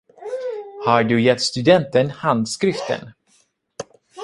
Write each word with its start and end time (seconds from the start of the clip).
Har 0.85 1.03
du 1.03 1.21
gett 1.21 1.41
studenten 1.41 2.09
handskriften? 2.11 3.11